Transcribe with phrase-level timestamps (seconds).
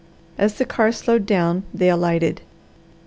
[0.35, 2.41] As the car slowed down, they alighted.